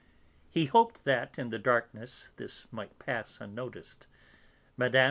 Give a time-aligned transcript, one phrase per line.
[0.49, 4.07] He hoped that, in the darkness, this might pass unnoticed;
[4.75, 4.97] Mme.